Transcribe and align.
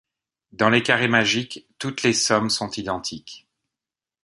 Dans 0.51 0.71
les 0.71 0.81
carrés 0.81 1.07
magiques, 1.07 1.67
toutes 1.77 2.01
les 2.01 2.13
sommes 2.13 2.49
sont 2.49 2.71
identiques. 2.71 3.47